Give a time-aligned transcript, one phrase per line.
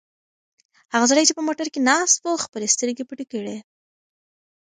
[0.93, 3.57] هغه سړی چې په موټر کې ناست و خپلې سترګې پټې کړې.